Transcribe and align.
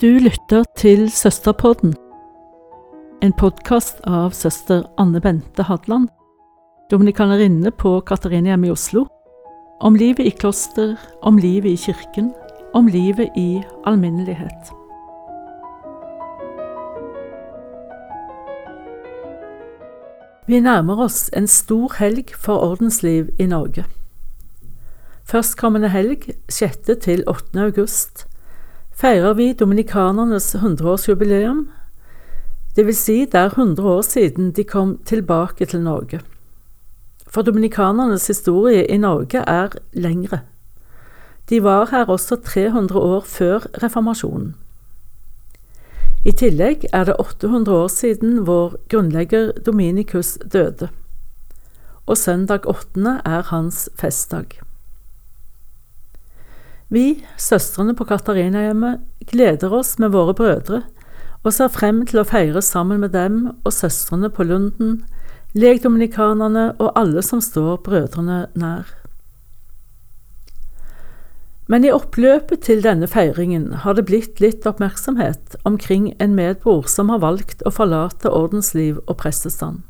Du 0.00 0.06
lytter 0.06 0.64
til 0.76 1.10
Søsterpodden, 1.10 1.92
en 3.22 3.32
podkast 3.38 4.00
av 4.10 4.32
søster 4.34 4.80
Anne 4.98 5.20
Bente 5.22 5.62
Hadland, 5.68 6.08
dominikanerinne 6.90 7.70
på 7.70 7.92
Katarinehjemmet 8.02 8.72
i 8.72 8.74
Oslo, 8.74 9.04
om 9.78 9.94
livet 9.94 10.26
i 10.26 10.32
kloster, 10.34 10.96
om 11.22 11.38
livet 11.38 11.70
i 11.70 11.78
kirken, 11.84 12.32
om 12.74 12.90
livet 12.90 13.38
i 13.38 13.62
alminnelighet. 13.86 14.74
Vi 20.50 20.60
nærmer 20.60 21.06
oss 21.06 21.30
en 21.38 21.46
stor 21.46 21.94
helg 22.02 22.34
for 22.34 22.66
ordensliv 22.66 23.30
i 23.38 23.46
Norge. 23.46 23.86
Førstkommende 25.24 25.94
helg, 25.94 26.32
6. 26.50 26.98
til 26.98 27.28
8. 27.30 27.60
august, 27.70 28.26
feirer 28.94 29.34
vi 29.34 29.52
dominikanernes 29.52 30.54
100-årsjubileum, 30.54 31.66
dvs. 32.76 32.98
Si 32.98 33.18
det 33.24 33.40
er 33.40 33.52
100 33.54 33.88
år 33.88 34.02
siden 34.02 34.52
de 34.52 34.64
kom 34.64 34.98
tilbake 35.06 35.66
til 35.66 35.82
Norge. 35.82 36.20
For 37.26 37.42
dominikanernes 37.42 38.26
historie 38.26 38.86
i 38.86 38.98
Norge 38.98 39.38
er 39.38 39.68
lengre. 39.92 40.40
De 41.50 41.62
var 41.62 41.88
her 41.90 42.04
også 42.08 42.36
300 42.36 43.00
år 43.00 43.20
før 43.20 43.66
reformasjonen. 43.82 44.54
I 46.24 46.32
tillegg 46.32 46.86
er 46.92 47.04
det 47.04 47.16
800 47.20 47.76
år 47.76 47.88
siden 47.92 48.46
vår 48.46 48.78
grunnlegger 48.88 49.50
Dominikus 49.66 50.38
døde, 50.52 50.88
og 52.06 52.16
søndag 52.16 52.64
8. 52.66 53.20
er 53.24 53.42
hans 53.50 53.88
festdag. 54.00 54.46
Vi, 56.92 57.24
søstrene 57.40 57.94
på 57.96 58.04
Katarinahjemmet, 58.08 59.00
gleder 59.30 59.72
oss 59.72 59.96
med 59.98 60.12
våre 60.12 60.34
brødre 60.36 60.82
og 61.44 61.52
ser 61.52 61.72
frem 61.72 62.02
til 62.08 62.22
å 62.22 62.28
feire 62.28 62.62
sammen 62.64 63.00
med 63.04 63.12
dem 63.16 63.46
og 63.52 63.72
søstrene 63.72 64.30
på 64.32 64.46
Lunden, 64.48 65.02
legdominikanerne 65.54 66.72
og 66.80 66.92
alle 66.98 67.22
som 67.22 67.40
står 67.44 67.80
brødrene 67.84 68.46
nær. 68.58 68.88
Men 71.68 71.84
i 71.84 71.92
oppløpet 71.92 72.66
til 72.66 72.82
denne 72.84 73.08
feiringen 73.08 73.70
har 73.84 73.96
det 73.96 74.04
blitt 74.08 74.40
litt 74.44 74.66
oppmerksomhet 74.68 75.56
omkring 75.64 76.10
en 76.20 76.34
medbror 76.36 76.84
som 76.92 77.12
har 77.12 77.22
valgt 77.24 77.64
å 77.64 77.72
forlate 77.72 78.28
ordensliv 78.28 79.00
og 79.06 79.16
prestestand. 79.22 79.80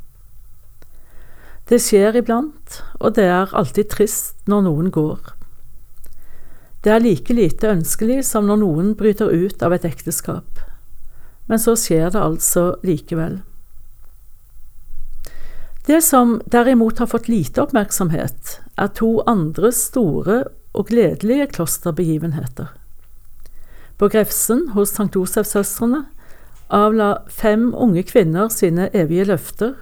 Det 1.67 1.81
skjer 1.83 2.21
iblant, 2.21 2.83
og 3.01 3.17
det 3.17 3.25
er 3.27 3.55
alltid 3.57 3.91
trist 3.91 4.47
når 4.47 4.67
noen 4.69 4.93
går. 4.95 5.33
Det 6.85 6.93
er 6.93 7.01
like 7.01 7.33
lite 7.33 7.71
ønskelig 7.73 8.21
som 8.29 8.45
når 8.45 8.61
noen 8.61 8.93
bryter 8.99 9.33
ut 9.33 9.63
av 9.65 9.73
et 9.73 9.87
ekteskap. 9.89 10.61
Men 11.49 11.61
så 11.61 11.73
skjer 11.81 12.11
det 12.13 12.21
altså 12.21 12.75
likevel. 12.85 13.39
Det 15.89 16.03
som 16.05 16.39
derimot 16.53 17.01
har 17.01 17.09
fått 17.09 17.29
lite 17.29 17.65
oppmerksomhet, 17.65 18.59
er 18.77 18.93
to 18.97 19.23
andre 19.29 19.73
store 19.73 20.43
og 20.75 20.89
gledelige 20.89 21.47
klosterbegivenheter. 21.57 22.69
På 23.97 24.09
Grefsen 24.13 24.69
hos 24.77 24.93
St. 24.93 25.45
Søstrene 25.45 26.05
avla 26.69 27.23
fem 27.29 27.71
unge 27.77 28.03
kvinner 28.03 28.49
sine 28.53 28.91
evige 28.93 29.29
løfter, 29.33 29.75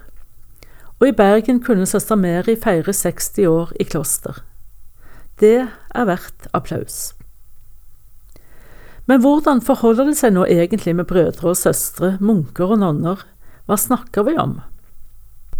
og 0.99 1.07
i 1.07 1.15
Bergen 1.15 1.59
kunne 1.63 1.87
søster 1.89 2.15
Mary 2.15 2.55
feire 2.63 2.93
60 2.93 3.47
år 3.47 3.71
i 3.79 3.83
kloster. 3.83 4.43
Det 5.39 5.67
er 5.67 6.05
verdt 6.09 6.47
applaus. 6.53 7.13
Men 9.05 9.19
hvordan 9.19 9.61
forholder 9.61 10.11
det 10.11 10.17
seg 10.19 10.35
nå 10.35 10.45
egentlig 10.47 10.93
med 10.95 11.09
brødre 11.09 11.51
og 11.51 11.59
søstre, 11.59 12.15
munker 12.23 12.71
og 12.71 12.79
nonner, 12.83 13.25
hva 13.67 13.77
snakker 13.79 14.27
vi 14.27 14.37
om? 14.39 14.61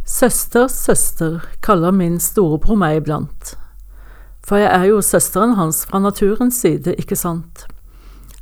Søsters 0.07 0.75
søster 0.85 1.44
kaller 1.63 1.91
min 1.95 2.19
storebror 2.19 2.79
meg 2.79 3.01
iblant, 3.01 3.53
for 4.44 4.59
jeg 4.59 4.72
er 4.72 4.89
jo 4.91 5.03
søsteren 5.03 5.56
hans 5.56 5.85
fra 5.88 6.01
naturens 6.03 6.59
side, 6.59 6.95
ikke 7.00 7.16
sant? 7.16 7.66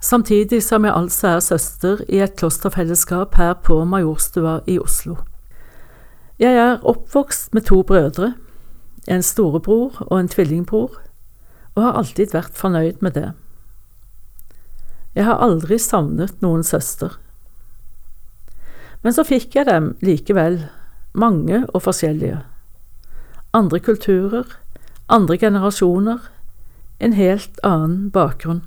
Samtidig 0.02 0.63
som 0.66 0.86
jeg 0.86 0.96
altså 0.98 1.36
er 1.36 1.44
søster 1.46 2.02
i 2.09 2.24
et 2.25 2.34
klosterfellesskap 2.36 3.38
her 3.38 3.53
på 3.53 3.84
Majorstua 3.86 4.59
i 4.66 4.80
Oslo. 4.81 5.19
Jeg 6.42 6.58
er 6.58 6.81
oppvokst 6.81 7.53
med 7.53 7.69
to 7.69 7.84
brødre, 7.86 8.34
en 9.08 9.22
storebror 9.22 10.02
og 10.08 10.19
en 10.19 10.30
tvillingbror, 10.30 10.98
og 11.76 11.84
har 11.86 11.98
alltid 12.02 12.34
vært 12.36 12.58
fornøyd 12.58 13.02
med 13.02 13.16
det. 13.16 13.32
Jeg 15.16 15.28
har 15.28 15.42
aldri 15.44 15.80
savnet 15.80 16.40
noen 16.44 16.64
søster. 16.64 17.18
Men 19.04 19.16
så 19.16 19.26
fikk 19.28 19.58
jeg 19.58 19.68
dem 19.68 19.94
likevel, 20.06 20.62
mange 21.14 21.64
og 21.74 21.84
forskjellige. 21.88 22.44
Andre 23.58 23.80
kulturer, 23.84 24.46
andre 25.12 25.38
generasjoner, 25.42 26.22
en 27.02 27.18
helt 27.18 27.60
annen 27.68 28.12
bakgrunn. 28.14 28.62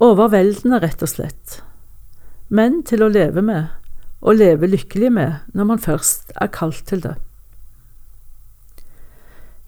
Overveldende, 0.00 0.80
rett 0.82 1.02
og 1.04 1.12
slett, 1.12 1.60
men 2.48 2.80
til 2.84 3.04
å 3.04 3.10
leve 3.12 3.44
med, 3.44 3.70
og 4.20 4.40
leve 4.40 4.68
lykkelig 4.68 5.12
med 5.12 5.56
når 5.56 5.68
man 5.68 5.80
først 5.80 6.32
er 6.36 6.52
kalt 6.52 6.82
til 6.88 7.04
det. 7.04 7.16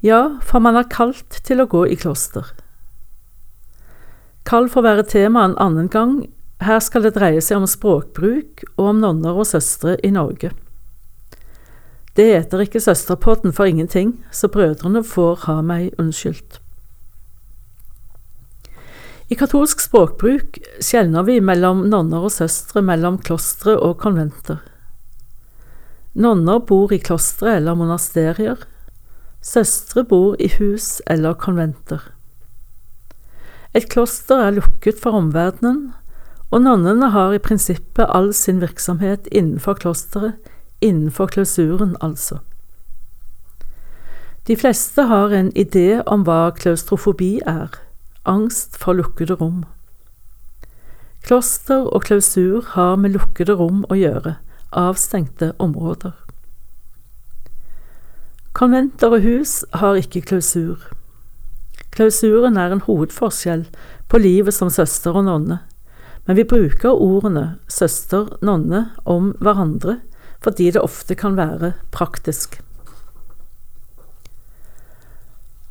Ja, 0.03 0.41
for 0.43 0.59
man 0.59 0.75
er 0.75 0.91
kalt 0.91 1.39
til 1.47 1.63
å 1.63 1.69
gå 1.71 1.85
i 1.87 1.97
kloster. 1.97 2.49
Kall 4.43 4.67
får 4.71 4.83
være 4.83 5.05
tema 5.07 5.45
en 5.47 5.59
annen 5.63 5.87
gang, 5.87 6.25
her 6.63 6.81
skal 6.83 7.07
det 7.07 7.15
dreie 7.15 7.43
seg 7.43 7.61
om 7.61 7.69
språkbruk 7.71 8.65
og 8.77 8.89
om 8.89 9.03
nonner 9.03 9.39
og 9.39 9.47
søstre 9.47 9.95
i 10.03 10.11
Norge. 10.15 10.51
Det 12.19 12.27
heter 12.29 12.65
ikke 12.67 12.83
Søsterpodden 12.83 13.55
for 13.57 13.71
ingenting, 13.71 14.19
så 14.35 14.51
brødrene 14.53 15.05
får 15.07 15.47
ha 15.47 15.61
meg 15.65 15.95
unnskyldt. 16.03 16.59
I 19.33 19.39
katolsk 19.39 19.81
språkbruk 19.81 20.59
skjelner 20.83 21.25
vi 21.25 21.39
mellom 21.41 21.87
nonner 21.89 22.27
og 22.27 22.35
søstre 22.35 22.83
mellom 22.85 23.17
klostre 23.23 23.79
og 23.79 23.97
konventer. 24.03 24.59
Nonner 26.13 26.61
bor 26.69 26.93
i 26.93 27.01
klostre 27.01 27.55
eller 27.57 27.79
monasterier, 27.79 28.67
Søstre 29.43 30.05
bor 30.07 30.37
i 30.39 30.49
hus 30.59 31.01
eller 31.11 31.35
konventer. 31.35 32.13
Et 33.75 33.89
kloster 33.91 34.39
er 34.39 34.55
lukket 34.55 35.01
for 35.03 35.19
omverdenen, 35.19 35.93
og 36.53 36.63
nonnene 36.63 37.09
har 37.11 37.33
i 37.33 37.41
prinsippet 37.43 38.07
all 38.13 38.31
sin 38.37 38.61
virksomhet 38.61 39.27
innenfor 39.33 39.81
klosteret, 39.81 40.37
innenfor 40.81 41.27
klausuren 41.27 41.97
altså. 42.01 42.39
De 44.47 44.57
fleste 44.57 45.03
har 45.07 45.33
en 45.35 45.53
idé 45.57 46.03
om 46.07 46.27
hva 46.27 46.51
klaustrofobi 46.55 47.41
er, 47.47 47.71
angst 48.27 48.77
for 48.79 48.99
lukkede 48.99 49.39
rom. 49.41 49.63
Kloster 51.23 51.87
og 51.87 52.03
klausur 52.03 52.67
har 52.75 52.97
med 52.99 53.15
lukkede 53.15 53.55
rom 53.59 53.85
å 53.89 53.99
gjøre, 53.99 54.37
avstengte 54.75 55.53
områder. 55.63 56.13
Konventer 58.53 59.15
og 59.17 59.25
hus 59.25 59.63
har 59.81 59.97
ikke 59.97 60.21
klausur. 60.29 60.81
Klausuren 61.93 62.59
er 62.61 62.73
en 62.73 62.83
hovedforskjell 62.85 63.65
på 64.13 64.21
livet 64.21 64.53
som 64.53 64.71
søster 64.73 65.17
og 65.17 65.25
nonne, 65.25 65.59
men 66.27 66.37
vi 66.37 66.45
bruker 66.49 66.93
ordene 66.93 67.59
søster, 67.73 68.29
nonne 68.45 68.91
om 69.09 69.33
hverandre 69.41 70.01
fordi 70.43 70.73
det 70.75 70.83
ofte 70.83 71.15
kan 71.15 71.37
være 71.39 71.73
praktisk. 71.95 72.59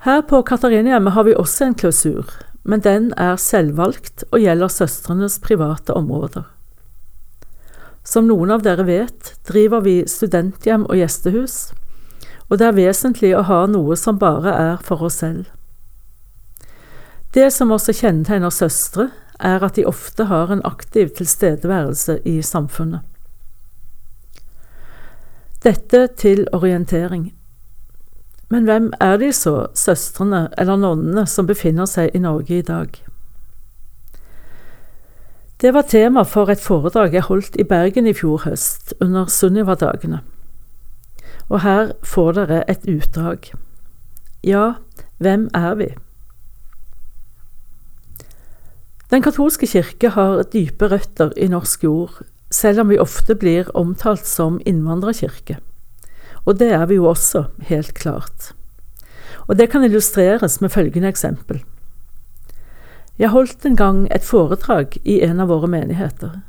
Her 0.02 0.22
på 0.26 0.40
Katarinehjemmet 0.48 1.14
har 1.14 1.28
vi 1.28 1.36
også 1.38 1.68
en 1.68 1.76
klausur, 1.78 2.32
men 2.64 2.82
den 2.82 3.12
er 3.20 3.36
selvvalgt 3.36 4.24
og 4.32 4.40
gjelder 4.42 4.72
søstrenes 4.72 5.38
private 5.44 5.94
områder. 5.94 6.48
Som 8.02 8.26
noen 8.32 8.50
av 8.56 8.64
dere 8.66 8.88
vet, 8.88 9.36
driver 9.46 9.84
vi 9.86 10.00
studenthjem 10.10 10.88
og 10.88 10.98
gjestehus, 10.98 11.60
og 12.52 12.60
det 12.60 12.68
er 12.68 12.76
vesentlig 12.76 13.32
å 13.32 13.46
ha 13.48 13.64
noe 13.72 13.96
som 13.96 14.18
bare 14.20 14.52
er 14.52 14.80
for 14.84 15.08
oss 15.08 15.22
selv. 15.22 15.46
Det 17.32 17.48
som 17.56 17.72
også 17.72 17.96
kjennetegner 17.96 18.52
søstre, 18.52 19.08
er 19.40 19.64
at 19.64 19.78
de 19.80 19.88
ofte 19.88 20.28
har 20.28 20.52
en 20.52 20.62
aktiv 20.68 21.14
tilstedeværelse 21.16 22.20
i 22.28 22.42
samfunnet. 22.44 23.08
Dette 25.64 26.08
til 26.20 26.44
orientering. 26.52 27.32
Men 28.50 28.68
hvem 28.68 28.92
er 29.00 29.16
de 29.22 29.32
så, 29.34 29.72
søstrene 29.74 30.50
eller 30.58 30.76
nonnene, 30.76 31.24
som 31.26 31.48
befinner 31.48 31.88
seg 31.88 32.12
i 32.14 32.20
Norge 32.20 32.58
i 32.58 32.68
dag? 32.68 33.00
Det 35.62 35.72
var 35.74 35.88
tema 35.88 36.26
for 36.28 36.52
et 36.52 36.60
foredrag 36.60 37.16
jeg 37.16 37.30
holdt 37.30 37.56
i 37.56 37.64
Bergen 37.64 38.10
i 38.10 38.18
fjor 38.18 38.44
høst, 38.44 38.94
under 39.00 39.32
Sunniva-dagene 39.32 40.20
og 41.52 41.60
her 41.66 41.92
får 42.08 42.38
dere 42.40 42.62
et 42.72 42.86
utdrag. 42.88 43.52
Ja, 44.48 44.80
hvem 45.20 45.50
er 45.54 45.76
vi? 45.76 45.90
Den 49.12 49.24
katolske 49.26 49.68
kirke 49.68 50.14
har 50.16 50.46
dype 50.54 50.88
røtter 50.88 51.34
i 51.36 51.50
norsk 51.52 51.84
jord, 51.84 52.22
selv 52.52 52.86
om 52.86 52.92
vi 52.92 53.00
ofte 53.00 53.36
blir 53.36 53.68
omtalt 53.76 54.24
som 54.28 54.62
innvandrerkirke. 54.66 55.58
Og 56.48 56.58
det 56.60 56.72
er 56.72 56.86
vi 56.88 56.96
jo 56.96 57.10
også, 57.12 57.44
helt 57.68 57.94
klart. 57.94 58.54
Og 59.48 59.58
det 59.60 59.68
kan 59.74 59.84
illustreres 59.84 60.62
med 60.62 60.72
følgende 60.72 61.12
eksempel. 61.12 61.60
Jeg 63.20 63.30
holdt 63.36 63.66
en 63.68 63.76
gang 63.76 64.08
et 64.16 64.24
foredrag 64.24 64.96
i 65.04 65.20
en 65.22 65.44
av 65.44 65.52
våre 65.52 65.68
menigheter. 65.68 66.40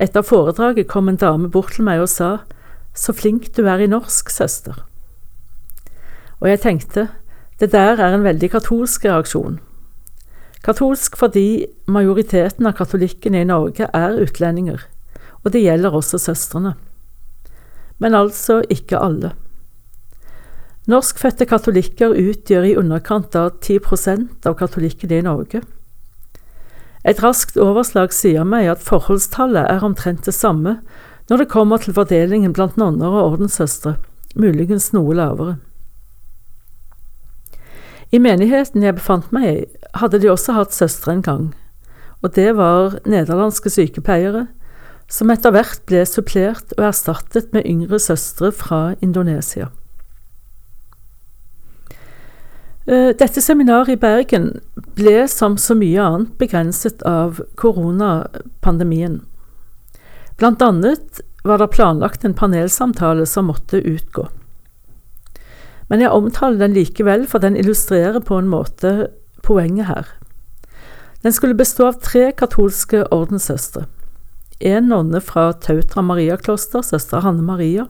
Etter 0.00 0.22
foredraget 0.22 0.88
kom 0.88 1.10
en 1.10 1.18
dame 1.18 1.50
bort 1.50 1.74
til 1.74 1.84
meg 1.84 2.00
og 2.00 2.08
sa 2.08 2.30
Så 2.94 3.14
flink 3.16 3.50
du 3.56 3.66
er 3.68 3.82
i 3.82 3.90
norsk, 3.90 4.30
søster. 4.30 4.84
Og 6.40 6.48
jeg 6.48 6.62
tenkte 6.62 7.08
det 7.60 7.72
der 7.74 8.00
er 8.00 8.14
en 8.16 8.24
veldig 8.24 8.50
katolsk 8.54 9.04
reaksjon. 9.04 9.58
Katolsk 10.64 11.16
fordi 11.16 11.66
majoriteten 11.88 12.68
av 12.68 12.76
katolikkene 12.76 13.42
i 13.42 13.48
Norge 13.48 13.88
er 13.96 14.16
utlendinger, 14.20 14.82
og 15.44 15.52
det 15.52 15.62
gjelder 15.64 15.96
også 15.96 16.20
søstrene. 16.20 16.74
Men 18.00 18.16
altså 18.16 18.62
ikke 18.72 19.00
alle. 19.00 19.34
Norskfødte 20.88 21.44
katolikker 21.46 22.16
utgjør 22.16 22.64
i 22.70 22.76
underkant 22.80 23.36
av 23.36 23.60
10% 23.60 24.48
av 24.48 24.56
katolikkene 24.56 25.20
i 25.20 25.26
Norge. 25.26 25.60
Et 27.04 27.20
raskt 27.24 27.56
overslag 27.60 28.12
sier 28.12 28.44
meg 28.44 28.68
at 28.72 28.82
forholdstallet 28.84 29.68
er 29.68 29.84
omtrent 29.84 30.26
det 30.28 30.34
samme 30.36 30.78
når 31.30 31.44
det 31.44 31.52
kommer 31.52 31.78
til 31.78 31.94
fordelingen 31.94 32.52
blant 32.52 32.76
nonner 32.80 33.14
og 33.14 33.36
ordenssøstre, 33.36 33.94
muligens 34.34 34.90
noe 34.92 35.14
lavere. 35.14 35.56
I 38.10 38.18
menigheten 38.18 38.82
jeg 38.82 38.98
befant 38.98 39.30
meg 39.30 39.46
i, 39.46 39.58
hadde 39.94 40.18
de 40.18 40.30
også 40.32 40.56
hatt 40.56 40.74
søstre 40.74 41.14
en 41.14 41.22
gang, 41.22 41.44
og 42.20 42.34
det 42.34 42.50
var 42.58 42.98
nederlandske 43.06 43.70
sykepleiere, 43.70 44.48
som 45.10 45.30
etter 45.30 45.54
hvert 45.54 45.82
ble 45.86 46.02
supplert 46.06 46.74
og 46.76 46.88
erstattet 46.90 47.54
med 47.54 47.66
yngre 47.66 47.98
søstre 48.02 48.50
fra 48.54 48.96
Indonesia. 49.02 49.70
Eh, 52.90 53.10
dette 53.14 53.42
seminaret 53.42 53.94
i 53.94 54.00
Bergen 54.00 54.52
ble 54.98 55.26
som 55.30 55.54
så 55.60 55.76
mye 55.78 56.02
annet 56.02 56.34
begrenset 56.42 57.02
av 57.06 57.38
koronapandemien. 57.60 59.20
Blant 60.40 60.62
annet 60.64 61.20
var 61.44 61.60
det 61.60 61.72
planlagt 61.74 62.24
en 62.24 62.34
panelsamtale 62.34 63.26
som 63.28 63.50
måtte 63.50 63.76
utgå. 63.76 64.24
Men 65.92 66.00
jeg 66.00 66.14
omtaler 66.16 66.62
den 66.62 66.76
likevel, 66.78 67.26
for 67.28 67.44
den 67.44 67.58
illustrerer 67.60 68.22
på 68.24 68.38
en 68.40 68.48
måte 68.48 69.10
poenget 69.44 69.90
her. 69.90 70.08
Den 71.20 71.34
skulle 71.36 71.58
bestå 71.58 71.90
av 71.90 71.98
tre 72.00 72.30
katolske 72.32 73.02
ordenssøstre. 73.12 73.84
En 74.64 74.88
nonne 74.88 75.20
fra 75.20 75.50
Tautra 75.52 76.04
Mariakloster, 76.04 76.84
søster 76.88 77.20
Hanne 77.20 77.44
Maria, 77.44 77.84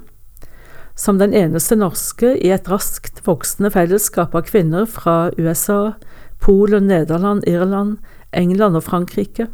som 0.98 1.22
den 1.22 1.34
eneste 1.36 1.78
norske 1.78 2.32
i 2.34 2.50
et 2.50 2.66
raskt 2.70 3.22
voksende 3.26 3.70
fellesskap 3.70 4.34
av 4.34 4.48
kvinner 4.50 4.90
fra 4.90 5.30
USA, 5.38 5.94
Polen, 6.42 6.90
Nederland, 6.90 7.46
Irland, 7.46 8.00
England 8.34 8.78
og 8.78 8.88
Frankrike, 8.88 9.46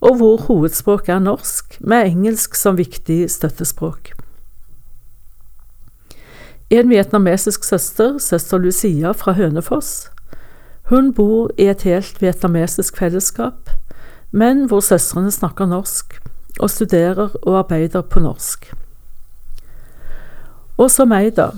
og 0.00 0.16
hvor 0.16 0.36
hovedspråket 0.46 1.14
er 1.14 1.24
norsk, 1.24 1.76
med 1.80 2.06
engelsk 2.08 2.54
som 2.56 2.78
viktig 2.78 3.30
støttespråk. 3.30 4.12
En 6.70 6.88
vietnamesisk 6.88 7.64
søster, 7.64 8.18
søster 8.18 8.58
Lucia 8.58 9.12
fra 9.12 9.32
Hønefoss, 9.32 10.10
hun 10.90 11.12
bor 11.14 11.50
i 11.58 11.68
et 11.70 11.82
helt 11.86 12.22
vietnamesisk 12.22 12.96
fellesskap, 12.98 13.70
men 14.30 14.64
hvor 14.66 14.80
søstrene 14.82 15.30
snakker 15.30 15.68
norsk 15.70 16.16
og 16.58 16.70
studerer 16.70 17.36
og 17.42 17.58
arbeider 17.58 18.02
på 18.02 18.22
norsk. 18.24 18.72
Og 20.78 20.90
så 20.90 21.06
meg, 21.06 21.36
da. 21.36 21.50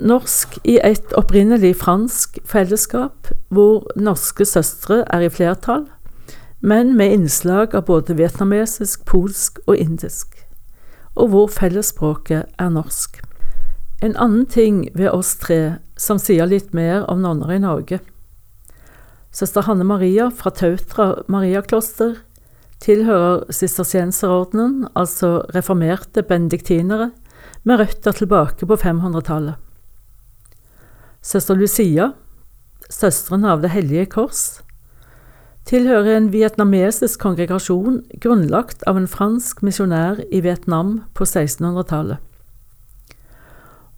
Norsk 0.00 0.58
i 0.64 0.78
et 0.84 1.12
opprinnelig 1.18 1.74
fransk 1.80 2.38
fellesskap, 2.46 3.32
hvor 3.48 3.90
norske 3.96 4.46
søstre 4.46 5.02
er 5.10 5.26
i 5.26 5.32
flertall, 5.32 5.88
men 6.60 6.96
med 6.96 7.12
innslag 7.12 7.74
av 7.74 7.86
både 7.88 8.16
vietnamesisk, 8.18 9.04
polsk 9.08 9.58
og 9.66 9.76
indisk, 9.76 10.36
og 11.16 11.32
hvor 11.32 11.50
fellesspråket 11.52 12.48
er 12.58 12.70
norsk. 12.70 13.20
En 14.02 14.16
annen 14.16 14.46
ting 14.46 14.86
ved 14.94 15.10
oss 15.12 15.34
tre 15.40 15.76
som 16.00 16.20
sier 16.20 16.48
litt 16.48 16.72
mer 16.76 17.04
om 17.08 17.20
nonner 17.20 17.52
i 17.56 17.60
Norge, 17.60 18.00
Søster 19.30 19.62
Hanne 19.62 19.84
Maria 19.86 20.26
fra 20.34 20.50
Tautra 20.50 21.22
Mariakloster 21.30 22.16
tilhører 22.82 23.44
sistersienserordenen, 23.54 24.88
altså 24.98 25.44
reformerte 25.54 26.24
benediktinere, 26.26 27.12
med 27.62 27.78
røtter 27.78 28.16
tilbake 28.16 28.66
på 28.66 28.78
500-tallet. 28.80 29.54
Søster 31.22 31.54
Lucia, 31.54 32.10
søsteren 32.90 33.44
av 33.44 33.62
Det 33.62 33.70
hellige 33.70 34.08
kors, 34.16 34.62
tilhører 35.68 36.16
en 36.16 36.30
vietnamesisk 36.32 37.20
kongregasjon 37.20 38.00
grunnlagt 38.22 38.82
av 38.88 38.98
en 38.98 39.08
fransk 39.10 39.62
misjonær 39.66 40.22
i 40.32 40.40
Vietnam 40.44 41.00
på 41.14 41.26
1600-tallet. 41.28 42.18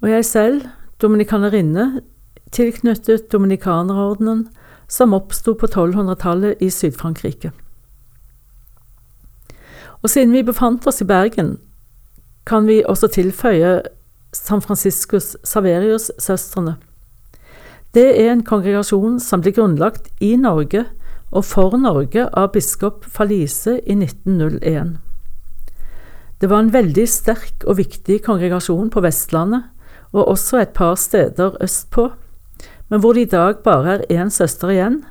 Og 0.02 0.10
jeg 0.10 0.26
selv, 0.26 0.66
dominikanerinne, 1.02 2.02
tilknyttet 2.52 3.30
dominikanerordenen, 3.32 4.48
som 4.88 5.14
oppsto 5.16 5.54
på 5.56 5.66
1200-tallet 5.70 6.60
i 6.60 6.68
Syd-Frankrike. 6.68 7.52
Og 10.02 10.10
siden 10.10 10.34
vi 10.34 10.42
befant 10.42 10.86
oss 10.86 11.00
i 11.00 11.08
Bergen, 11.08 11.56
kan 12.46 12.66
vi 12.66 12.82
også 12.84 13.08
tilføye 13.14 13.80
San 14.34 14.60
Franciscus 14.60 15.36
Saverius-søstrene. 15.44 16.74
Det 17.94 18.08
er 18.20 18.32
en 18.32 18.44
kongregasjon 18.44 19.20
som 19.20 19.44
ble 19.44 19.52
grunnlagt 19.54 20.10
i 20.20 20.34
Norge 20.40 20.86
og 21.32 21.44
for 21.48 21.76
Norge 21.80 22.26
av 22.36 22.52
biskop 22.52 23.06
Falise 23.08 23.78
i 23.80 23.96
1901. 23.96 24.98
Det 26.42 26.50
var 26.50 26.64
en 26.64 26.72
veldig 26.74 27.06
sterk 27.08 27.64
og 27.64 27.78
viktig 27.78 28.18
kongregasjon 28.26 28.90
på 28.92 29.00
Vestlandet, 29.04 29.68
og 30.12 30.28
også 30.28 30.60
et 30.60 30.74
par 30.76 30.98
steder 31.00 31.56
østpå, 31.62 32.10
men 32.90 33.00
hvor 33.00 33.16
det 33.16 33.26
i 33.26 33.30
dag 33.32 33.62
bare 33.64 34.02
er 34.02 34.24
én 34.24 34.30
søster 34.30 34.68
igjen, 34.68 35.04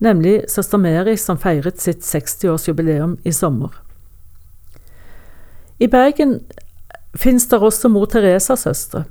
nemlig 0.00 0.44
søster 0.48 0.78
Mary, 0.80 1.16
som 1.16 1.38
feiret 1.38 1.80
sitt 1.80 2.00
60-årsjubileum 2.06 3.18
i 3.24 3.32
sommer. 3.32 3.74
I 5.78 5.90
Bergen 5.92 6.40
finnes 7.16 7.48
det 7.50 7.60
også 7.60 7.88
Mor 7.92 8.06
Teresa-søstre, 8.08 9.04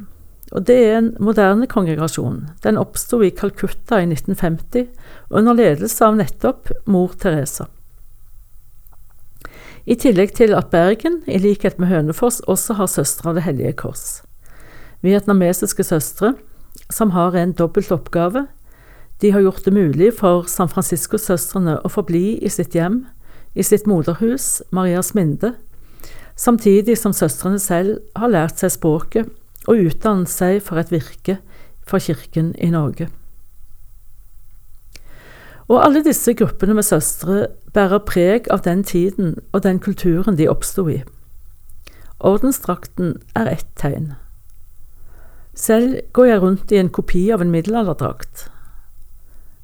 og 0.53 0.65
det 0.67 0.75
er 0.77 0.97
en 0.99 1.07
moderne 1.23 1.65
kongregasjon. 1.67 2.43
Den 2.61 2.77
oppsto 2.77 3.21
i 3.25 3.31
Calcutta 3.33 3.97
i 4.01 4.09
1950 4.09 4.85
under 5.33 5.57
ledelse 5.57 6.05
av 6.05 6.19
nettopp 6.19 6.69
Mor 6.85 7.15
Teresa. 7.17 7.65
I 9.85 9.97
tillegg 10.01 10.33
til 10.37 10.53
at 10.57 10.71
Bergen, 10.73 11.19
i 11.29 11.37
likhet 11.41 11.79
med 11.81 11.89
Hønefoss, 11.89 12.41
også 12.49 12.77
har 12.77 12.89
Søstre 12.89 13.29
av 13.29 13.37
Det 13.37 13.45
hellige 13.45 13.73
kors. 13.81 14.21
Vietnamesiske 15.05 15.83
søstre 15.85 16.33
som 16.89 17.11
har 17.13 17.35
en 17.37 17.53
dobbelt 17.53 17.91
oppgave. 17.93 18.47
De 19.21 19.31
har 19.31 19.41
gjort 19.41 19.65
det 19.65 19.73
mulig 19.73 20.11
for 20.17 20.49
San 20.49 20.69
Francisco-søstrene 20.69 21.79
å 21.85 21.89
forbli 21.89 22.37
i 22.41 22.49
sitt 22.49 22.73
hjem, 22.75 23.05
i 23.53 23.63
sitt 23.63 23.85
moderhus, 23.87 24.61
Marias 24.71 25.13
Minde, 25.15 25.53
samtidig 26.35 26.97
som 26.97 27.13
søstrene 27.13 27.61
selv 27.61 28.01
har 28.17 28.33
lært 28.33 28.59
seg 28.59 28.73
språket 28.73 29.29
og 29.67 29.81
utdannet 29.89 30.31
seg 30.31 30.61
for 30.63 30.81
et 30.81 30.91
virke 30.93 31.39
for 31.85 32.01
Kirken 32.01 32.53
i 32.57 32.71
Norge. 32.73 33.09
Og 35.65 35.81
alle 35.81 36.03
disse 36.05 36.33
gruppene 36.37 36.75
med 36.77 36.85
søstre 36.85 37.47
bærer 37.73 38.03
preg 38.05 38.49
av 38.53 38.61
den 38.67 38.83
tiden 38.85 39.35
og 39.51 39.63
den 39.65 39.79
kulturen 39.81 40.37
de 40.37 40.49
oppsto 40.49 40.85
i. 40.89 40.99
Ordensdrakten 42.19 43.15
er 43.35 43.49
ett 43.49 43.67
tegn. 43.75 44.13
Selv 45.55 45.97
går 46.13 46.25
jeg 46.25 46.41
rundt 46.41 46.71
i 46.71 46.77
en 46.77 46.91
kopi 46.93 47.29
av 47.31 47.41
en 47.41 47.51
middelalderdrakt. 47.51 48.49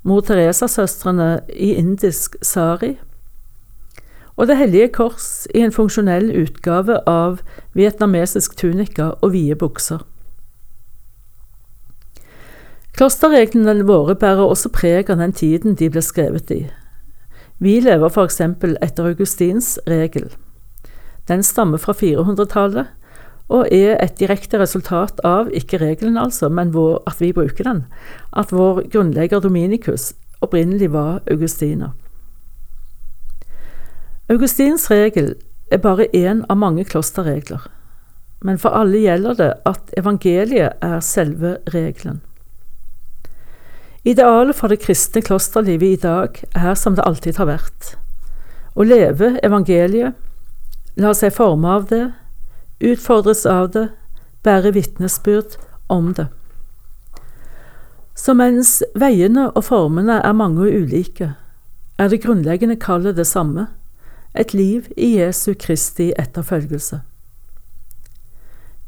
Mor 0.04 0.24
Teresa-søstrene 0.26 1.44
i 1.54 1.76
indisk 1.78 2.40
sari. 2.42 2.96
Og 4.36 4.48
Det 4.48 4.58
hellige 4.58 4.88
kors 4.96 5.48
i 5.56 5.62
en 5.62 5.74
funksjonell 5.76 6.32
utgave 6.32 7.00
av 7.08 7.42
vietnamesisk 7.74 8.56
tunika 8.58 9.12
og 9.22 9.34
vide 9.34 9.56
bukser. 9.56 10.02
Klosterreglene 12.96 13.86
våre 13.88 14.16
bærer 14.16 14.44
også 14.44 14.70
preg 14.70 15.10
av 15.10 15.20
den 15.22 15.34
tiden 15.34 15.76
de 15.80 15.90
ble 15.90 16.02
skrevet 16.04 16.52
i. 16.52 16.62
Vi 17.62 17.80
lever 17.80 18.10
f.eks. 18.10 18.42
etter 18.82 19.06
Augustins 19.06 19.78
regel. 19.88 20.32
Den 21.30 21.44
stammer 21.44 21.78
fra 21.78 21.94
400-tallet 21.94 22.90
og 23.52 23.68
er 23.72 23.98
et 24.00 24.16
direkte 24.20 24.60
resultat 24.62 25.20
av, 25.28 25.50
ikke 25.52 25.80
regelen 25.82 26.18
altså, 26.18 26.50
men 26.50 26.72
vår, 26.74 27.02
at 27.08 27.20
vi 27.20 27.34
bruker 27.36 27.68
den, 27.68 27.84
at 28.32 28.52
vår 28.56 28.86
grunnlegger 28.92 29.44
Dominikus 29.44 30.14
opprinnelig 30.42 30.92
var 30.94 31.20
augustiner. 31.32 31.92
Augustins 34.32 34.86
regel 34.88 35.34
er 35.72 35.80
bare 35.84 36.06
én 36.16 36.46
av 36.48 36.56
mange 36.56 36.86
klosterregler, 36.88 37.66
men 38.48 38.60
for 38.62 38.72
alle 38.78 39.02
gjelder 39.04 39.36
det 39.36 39.48
at 39.68 39.90
evangeliet 40.00 40.78
er 40.80 41.02
selve 41.04 41.58
regelen. 41.74 42.22
Idealet 44.08 44.56
for 44.56 44.72
det 44.72 44.80
kristne 44.86 45.20
klosterlivet 45.26 45.98
i 45.98 46.00
dag 46.06 46.40
er 46.56 46.78
som 46.80 46.96
det 46.96 47.04
alltid 47.04 47.42
har 47.42 47.50
vært. 47.50 47.90
Å 48.72 48.88
leve 48.88 49.34
evangeliet, 49.44 50.16
la 50.96 51.12
seg 51.18 51.36
forme 51.36 51.76
av 51.76 51.90
det, 51.92 52.06
utfordres 52.80 53.44
av 53.44 53.74
det, 53.76 53.90
bære 54.48 54.72
vitnesbyrd 54.80 55.60
om 55.92 56.14
det. 56.16 56.30
Så 58.16 58.32
mens 58.38 58.80
veiene 58.96 59.50
og 59.52 59.68
formene 59.68 60.22
er 60.24 60.40
mange 60.40 60.64
og 60.70 60.88
ulike, 60.88 61.34
er 62.00 62.10
det 62.10 62.24
grunnleggende 62.24 62.80
kallet 62.80 63.20
det 63.20 63.28
samme– 63.28 63.68
et 64.36 64.54
liv 64.54 64.88
i 64.98 65.18
Jesu 65.20 65.54
Kristi 65.60 66.12
etterfølgelse. 66.20 67.02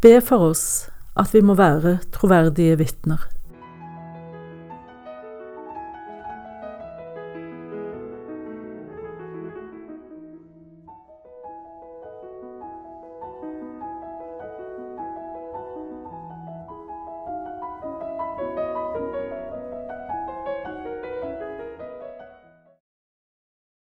Be 0.02 0.20
for 0.22 0.50
oss 0.50 0.90
at 1.20 1.34
vi 1.34 1.42
må 1.46 1.56
være 1.56 2.00
troverdige 2.12 2.78
vitner. 2.78 3.28